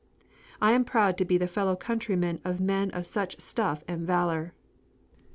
[0.59, 4.55] I am proud to be the fellow countryman of men of such stuff and valor.